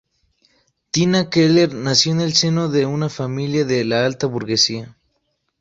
Tina 0.89 1.29
Keller 1.29 1.75
nació 1.75 2.13
en 2.13 2.21
el 2.21 2.33
seno 2.33 2.69
de 2.69 2.87
una 2.87 3.07
familia 3.07 3.65
de 3.65 3.85
la 3.85 4.03
alta 4.03 4.25
burguesía. 4.25 4.97